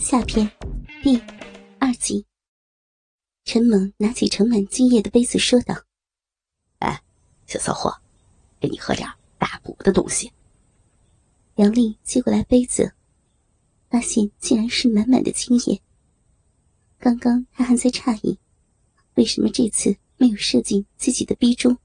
[0.00, 0.50] 下篇
[1.02, 1.20] 第
[1.78, 2.24] 二集。
[3.44, 5.74] 陈猛拿起盛满精液的杯子，说道
[6.80, 7.02] ：“哎，
[7.46, 7.94] 小骚货，
[8.58, 10.32] 给你喝点大补的东西。”
[11.56, 12.94] 杨丽接过来杯子，
[13.90, 15.82] 发现竟然是满满的精液。
[16.98, 18.38] 刚刚他还在诧异，
[19.16, 21.76] 为什么这次没有射进自己的逼中，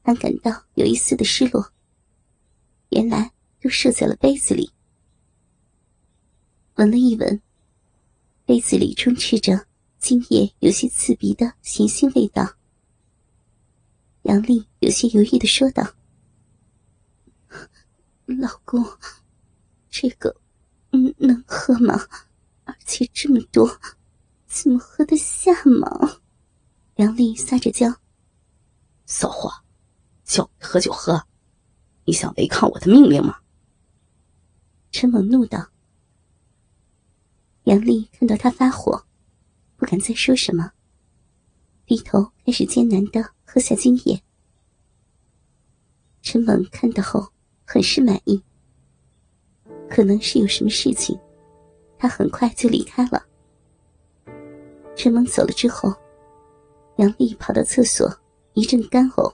[0.00, 1.70] 还感到有一丝的失落。
[2.88, 3.30] 原来
[3.60, 4.72] 都射在了杯子里。
[6.80, 7.42] 闻了一闻，
[8.46, 9.66] 杯子里充斥着
[9.98, 12.54] 今夜有些刺鼻的咸腥味道。
[14.22, 15.86] 杨丽有些犹豫的说道
[18.24, 18.82] ：“老公，
[19.90, 20.34] 这个，
[20.92, 22.00] 嗯，能喝吗？
[22.64, 23.78] 而且这么多，
[24.46, 26.16] 怎么喝得下吗？”
[26.96, 27.94] 杨丽撒着娇
[29.04, 29.52] ：“骚货，
[30.24, 31.26] 叫你喝就喝，
[32.06, 33.38] 你想违抗我的命令吗？”
[34.90, 35.68] 陈猛怒道。
[37.70, 39.00] 杨丽看到他发火，
[39.76, 40.72] 不敢再说什么，
[41.86, 44.20] 低头开始艰难的喝下精液。
[46.20, 47.24] 陈猛看到后
[47.64, 48.42] 很是满意，
[49.88, 51.16] 可能是有什么事情，
[51.96, 53.24] 他很快就离开了。
[54.96, 55.94] 陈猛走了之后，
[56.96, 58.12] 杨丽跑到厕所
[58.54, 59.32] 一阵干呕。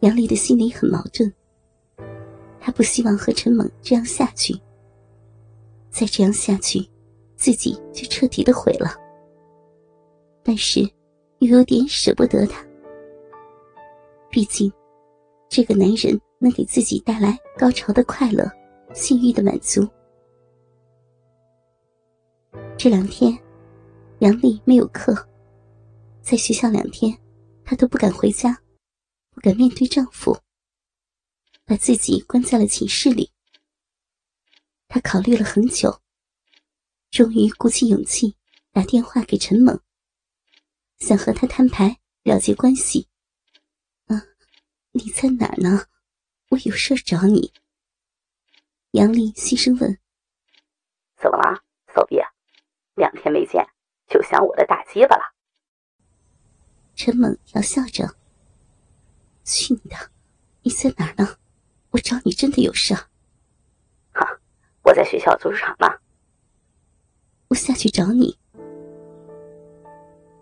[0.00, 1.32] 杨丽的心里很矛盾，
[2.58, 4.60] 她不希望和陈猛这样下去。
[5.94, 6.84] 再这样下去，
[7.36, 8.96] 自己就彻底的毁了。
[10.42, 10.80] 但是，
[11.38, 12.66] 又有点舍不得他。
[14.28, 14.70] 毕竟，
[15.48, 18.44] 这个男人能给自己带来高潮的快乐、
[18.92, 19.86] 性欲的满足。
[22.76, 23.32] 这两天，
[24.18, 25.14] 杨丽没有课，
[26.20, 27.16] 在学校两天，
[27.64, 28.58] 她都不敢回家，
[29.32, 30.36] 不敢面对丈夫，
[31.64, 33.30] 把自己关在了寝室里。
[34.94, 36.00] 他考虑了很久，
[37.10, 38.36] 终于鼓起勇气
[38.70, 39.80] 打电话给陈猛，
[40.98, 43.08] 想和他摊牌了结关系。
[44.06, 44.22] 啊，
[44.92, 45.86] 你在哪儿呢？
[46.50, 47.52] 我有事找你。
[48.92, 49.98] 杨丽细声问
[51.20, 52.20] ：“怎么了，骚逼？
[52.94, 53.66] 两天没见，
[54.06, 55.34] 就想我的大鸡巴了？”
[56.94, 58.14] 陈猛调笑着
[59.42, 60.12] ：“去你的！
[60.62, 61.36] 你在哪儿呢？
[61.90, 62.94] 我找你真的有事。”
[64.84, 65.86] 我在学校足球场呢，
[67.48, 68.36] 我下去找你。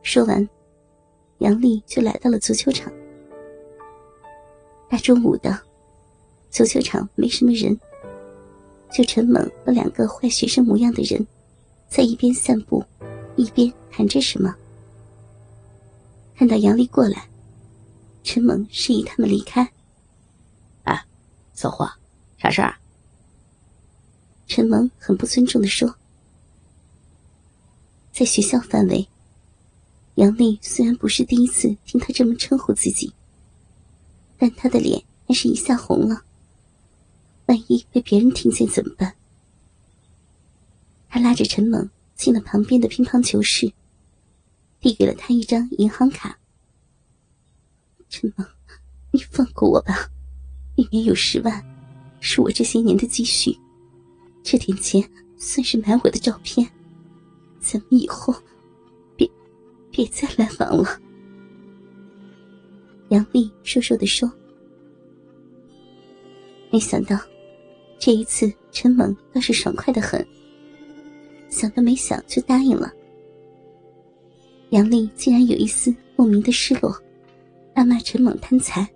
[0.02, 0.48] 说完，
[1.38, 2.92] 杨丽就来到了足球场。
[4.90, 5.56] 大中午的，
[6.50, 7.78] 足球场没什么人，
[8.90, 11.24] 就陈猛和两个坏学生模样的人，
[11.88, 12.84] 在一边散步，
[13.36, 14.52] 一边谈着什么。
[16.34, 17.28] 看到杨丽过来，
[18.24, 19.72] 陈猛示意他们离开。
[20.82, 21.00] 哎，
[21.54, 21.88] 小伙，
[22.36, 22.74] 啥事儿？
[24.54, 25.96] 陈萌很不尊重的说
[28.12, 29.08] ：“在学校范围，
[30.16, 33.14] 杨丽虽然不是第一次听他这么称呼自己，
[34.36, 36.24] 但他的脸还是一下红了。
[37.46, 39.14] 万一被别人听见怎么办？”
[41.08, 43.72] 他拉着陈猛进了旁边的乒乓球室，
[44.80, 46.38] 递给了他一张银行卡。
[48.10, 48.46] “陈萌，
[49.12, 50.10] 你放过我吧，
[50.76, 51.64] 里面有十万，
[52.20, 53.58] 是我这些年的积蓄。”
[54.42, 55.02] 这点钱
[55.36, 56.68] 算是买我的照片，
[57.60, 58.34] 咱们以后
[59.16, 59.30] 别
[59.90, 60.98] 别再来往了。”
[63.10, 64.30] 杨丽瘦瘦的说。
[66.70, 67.18] 没想到，
[67.98, 70.26] 这一次陈猛倒是爽快的很，
[71.50, 72.90] 想都没想就答应了。
[74.70, 76.98] 杨丽竟然有一丝莫名的失落，
[77.74, 78.88] 大骂陈猛贪财。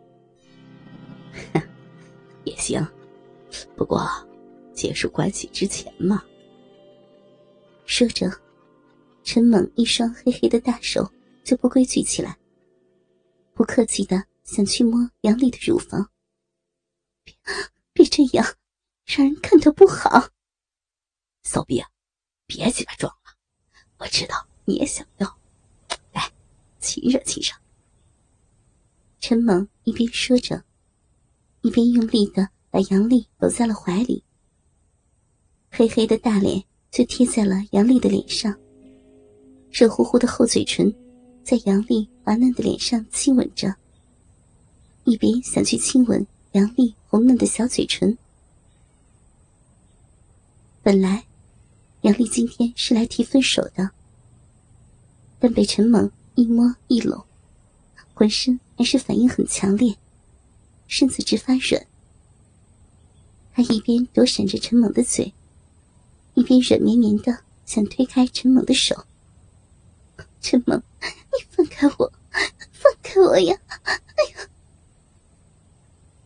[1.52, 1.62] 哼
[2.44, 2.82] 也行，
[3.76, 4.00] 不过。
[4.76, 6.22] 结束关系之前嘛。
[7.86, 8.30] 说着，
[9.24, 11.10] 陈猛一双黑黑的大手
[11.42, 12.38] 就不规矩起来，
[13.54, 16.10] 不客气的想去摸杨丽的乳房。
[17.24, 17.34] 别
[17.92, 18.46] 别这样，
[19.06, 20.28] 让人看到不好。
[21.42, 21.82] 骚逼，
[22.46, 23.32] 别鸡巴装了，
[23.98, 25.38] 我知道你也想要，
[26.12, 26.30] 来，
[26.80, 27.54] 亲热亲热。
[29.20, 30.64] 陈猛一边说着，
[31.62, 34.22] 一边用力的把杨丽搂在了怀里。
[35.78, 38.58] 黑黑的大脸就贴在了杨丽的脸上，
[39.70, 40.90] 热乎乎的厚嘴唇
[41.44, 43.76] 在杨丽滑嫩的脸上亲吻着，
[45.04, 48.16] 一边想去亲吻杨丽红嫩的小嘴唇。
[50.82, 51.26] 本来，
[52.00, 53.90] 杨丽今天是来提分手的，
[55.38, 57.22] 但被陈猛一摸一搂，
[58.14, 59.94] 浑身还是反应很强烈，
[60.86, 61.86] 身子直发软。
[63.52, 65.34] 他一边躲闪着陈猛的嘴，
[66.36, 68.94] 一边软绵绵的想推开陈猛的手。
[70.42, 72.12] 陈猛，你放开我，
[72.70, 73.58] 放开我呀！
[73.82, 73.94] 哎
[74.36, 74.48] 呀！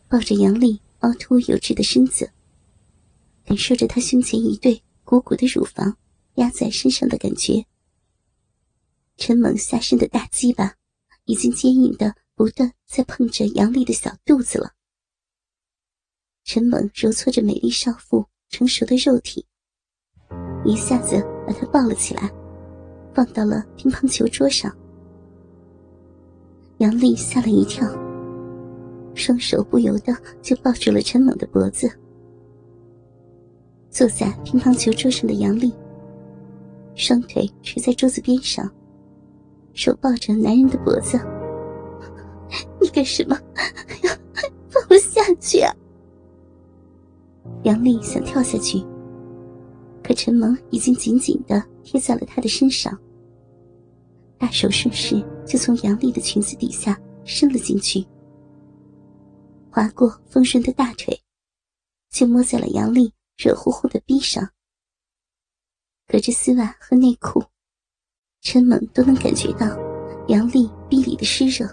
[0.09, 2.29] 抱着杨丽凹凸有致的身子，
[3.45, 5.97] 感受着她胸前一对鼓鼓的乳房
[6.35, 7.65] 压在身上的感觉。
[9.15, 10.75] 陈猛下身的大鸡巴
[11.23, 14.73] 已经坚硬的不断在碰着杨丽的小肚子了。
[16.43, 19.45] 陈猛揉搓着美丽少妇成熟的肉体，
[20.63, 22.29] 一下子把他抱了起来，
[23.13, 24.71] 放到了乒乓球桌上。
[26.77, 27.87] 杨丽吓了一跳，
[29.13, 31.89] 双手不由得就抱住了陈猛的脖子。
[33.89, 35.73] 坐在乒乓球桌上的杨丽，
[36.95, 38.69] 双腿垂在桌子边上。
[39.73, 41.17] 手抱着男人的脖子，
[42.81, 43.37] 你干什么？
[44.69, 45.73] 放我下去啊！
[47.63, 48.83] 杨丽想跳下去，
[50.11, 52.99] 可陈萌已经紧紧的贴在了她的身上，
[54.37, 58.05] 大手顺势就从杨丽的裙子底下伸了进去，
[59.69, 61.17] 划过丰润的大腿，
[62.09, 64.45] 就摸在了杨丽热乎乎的逼上，
[66.09, 67.41] 隔着丝袜和内裤。
[68.41, 69.65] 陈猛都能感觉到
[70.27, 71.65] 杨丽臂里的湿热，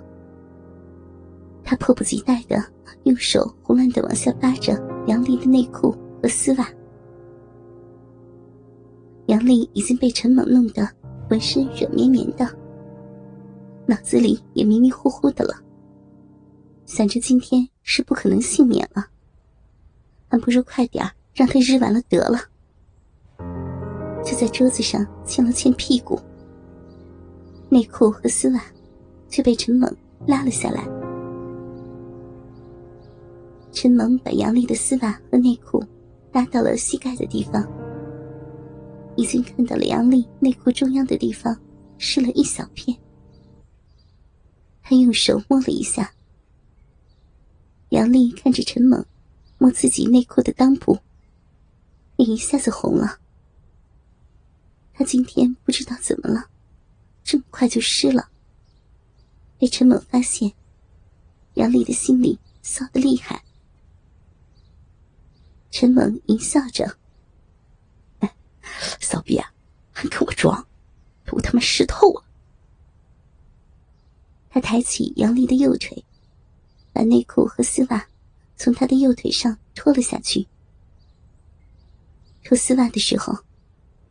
[1.64, 2.62] 他迫不及待的
[3.02, 5.90] 用手胡乱的往下扒着杨丽的内裤
[6.22, 6.72] 和丝袜。
[9.28, 10.88] 杨丽已经被陈猛弄得
[11.28, 12.48] 浑身软绵绵的，
[13.86, 15.54] 脑子里也迷迷糊糊的了，
[16.86, 19.06] 想着今天是不可能幸免了，
[20.28, 21.04] 还不如快点
[21.34, 22.38] 让他日完了得了。
[24.24, 26.18] 就在桌子上亲了亲屁股。
[27.68, 28.62] 内裤和丝袜
[29.28, 29.94] 却被陈猛
[30.26, 30.88] 拉了下来。
[33.72, 35.84] 陈猛把杨丽的丝袜和内裤
[36.32, 37.62] 拉到了膝盖的地方，
[39.18, 41.60] 已经看到了杨丽内裤中央的地方
[41.98, 42.96] 湿了一小片。
[44.80, 46.14] 他用手摸了一下，
[47.88, 49.04] 杨丽看着陈猛
[49.58, 51.00] 摸自己内裤的裆部，
[52.14, 53.18] 脸一下子红了。
[54.94, 56.48] 他今天不知道怎么了。
[57.24, 58.30] 这么快就湿了，
[59.58, 60.52] 被陈猛发现，
[61.54, 63.42] 杨丽的心里骚得厉害。
[65.72, 66.97] 陈猛淫笑着：“，
[69.00, 69.52] 骚逼啊，
[69.92, 70.66] 还跟我装，
[71.24, 72.24] 都他妈湿透了。”
[74.50, 76.04] 他抬起杨丽的右腿，
[76.92, 78.06] 把内裤和丝袜
[78.56, 80.46] 从她的右腿上脱了下去。
[82.42, 83.38] 脱丝袜的时候，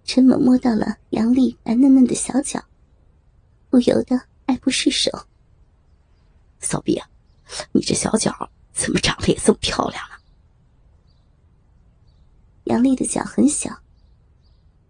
[0.05, 2.63] 陈猛摸到了杨丽白嫩嫩的小脚。
[3.69, 5.11] 不由得爱不释手。
[6.59, 7.09] 骚逼啊，
[7.73, 10.21] 你这小脚怎么长得也这么漂亮啊？
[12.63, 13.81] 杨丽的脚很小，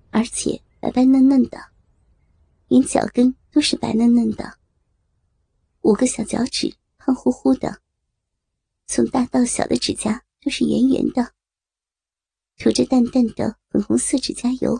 [0.10, 1.58] 而且白白嫩嫩的，
[2.68, 4.58] 连脚跟都是白嫩嫩的。
[5.82, 7.82] 五个小脚趾胖乎乎的，
[8.86, 11.34] 从大到小的指甲都是圆圆的，
[12.58, 14.80] 涂着淡淡的粉红色指甲油。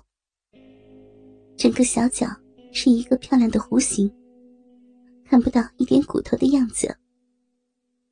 [1.56, 2.28] 整个小脚。
[2.74, 4.14] 是一个漂亮的弧形，
[5.26, 6.96] 看不到一点骨头的样子，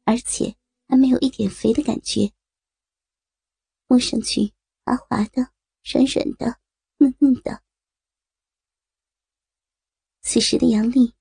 [0.06, 0.56] 而且
[0.88, 2.32] 还没有一点肥的感觉，
[3.86, 4.52] 摸上去
[4.84, 5.50] 滑滑的、
[5.84, 6.58] 软软的、
[7.06, 7.62] 嫩嫩的。
[10.22, 11.14] 此时的杨丽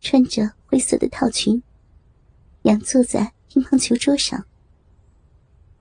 [0.00, 1.62] 穿着灰色的套裙，
[2.62, 4.46] 仰坐在乒乓球桌上，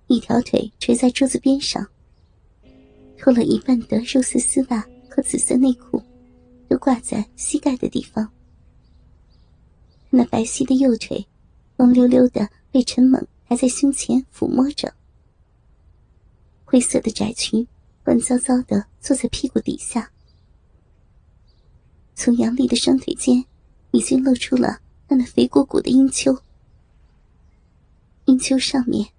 [0.08, 1.90] 一条腿垂在桌子边上，
[3.18, 6.04] 脱了一半的肉色丝袜和紫色内裤。
[6.68, 8.32] 都挂在膝盖的地方，
[10.10, 11.28] 那白皙的右腿，
[11.76, 14.96] 光溜溜的被陈猛抬在胸前抚摸着。
[16.64, 17.68] 灰色的窄裙
[18.04, 20.12] 乱糟糟的坐在屁股底下，
[22.16, 23.46] 从杨丽的双腿间，
[23.92, 26.36] 已经露出了她那肥鼓鼓的阴丘。
[28.26, 29.10] 阴丘上面，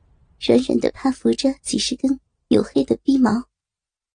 [0.41, 3.52] 软软的趴伏着几十根黝黑的逼毛。